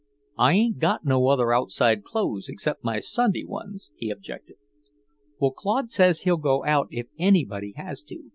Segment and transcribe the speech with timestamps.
[0.39, 4.55] "I ain't got no other outside clothes, except my Sunday ones," he objected.
[5.39, 8.23] "Well, Claude says he'll go out if anybody has to.